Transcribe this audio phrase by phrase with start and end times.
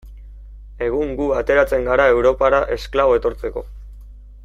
[0.85, 3.67] Egun gu ateratzen gara Europara esklabo etortzeko.